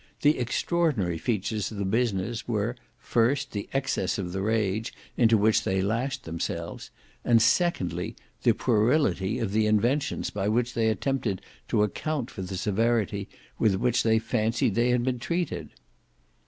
The 0.23 0.39
extraordinary 0.39 1.19
features 1.19 1.69
of 1.71 1.77
the 1.77 1.85
business 1.85 2.47
were, 2.47 2.75
first, 2.97 3.51
the 3.51 3.69
excess 3.71 4.17
of 4.17 4.31
the 4.31 4.41
rage 4.41 4.91
into 5.15 5.37
which 5.37 5.63
they 5.63 5.79
lashed 5.83 6.23
themselves; 6.23 6.89
and 7.23 7.39
secondly, 7.39 8.15
the 8.41 8.53
puerility 8.53 9.37
of 9.37 9.51
the 9.51 9.67
inventions 9.67 10.31
by 10.31 10.47
which 10.47 10.73
they 10.73 10.89
attempted 10.89 11.43
to 11.67 11.83
account 11.83 12.31
for 12.31 12.41
the 12.41 12.57
severity 12.57 13.29
with 13.59 13.75
which 13.75 14.01
they 14.01 14.17
fancied 14.17 14.73
they 14.73 14.89
had 14.89 15.03
been 15.03 15.19
treated. 15.19 15.69